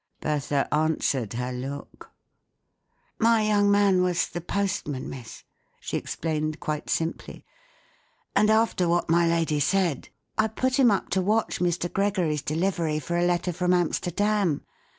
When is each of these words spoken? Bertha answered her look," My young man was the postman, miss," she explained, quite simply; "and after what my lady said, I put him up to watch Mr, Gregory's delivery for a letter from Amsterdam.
Bertha 0.19 0.67
answered 0.73 1.33
her 1.33 1.51
look," 1.53 2.09
My 3.29 3.43
young 3.47 3.69
man 3.69 4.01
was 4.01 4.27
the 4.29 4.41
postman, 4.41 5.07
miss," 5.07 5.43
she 5.79 5.95
explained, 5.95 6.59
quite 6.59 6.89
simply; 6.89 7.45
"and 8.35 8.49
after 8.49 8.89
what 8.89 9.11
my 9.11 9.27
lady 9.27 9.59
said, 9.59 10.09
I 10.39 10.47
put 10.47 10.79
him 10.79 10.89
up 10.89 11.09
to 11.11 11.21
watch 11.21 11.59
Mr, 11.59 11.85
Gregory's 11.93 12.41
delivery 12.41 12.97
for 12.97 13.15
a 13.15 13.23
letter 13.27 13.53
from 13.53 13.75
Amsterdam. 13.75 14.65